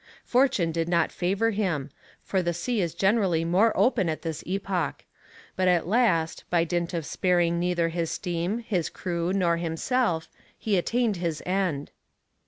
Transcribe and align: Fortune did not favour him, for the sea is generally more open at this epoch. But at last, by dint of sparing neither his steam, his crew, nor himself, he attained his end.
Fortune 0.25 0.71
did 0.71 0.89
not 0.89 1.11
favour 1.11 1.51
him, 1.51 1.91
for 2.23 2.41
the 2.41 2.55
sea 2.55 2.81
is 2.81 2.95
generally 2.95 3.45
more 3.45 3.71
open 3.77 4.09
at 4.09 4.23
this 4.23 4.43
epoch. 4.47 5.05
But 5.55 5.67
at 5.67 5.85
last, 5.87 6.43
by 6.49 6.63
dint 6.63 6.95
of 6.95 7.05
sparing 7.05 7.59
neither 7.59 7.89
his 7.89 8.09
steam, 8.09 8.57
his 8.67 8.89
crew, 8.89 9.31
nor 9.31 9.57
himself, 9.57 10.27
he 10.57 10.75
attained 10.75 11.17
his 11.17 11.43
end. 11.45 11.91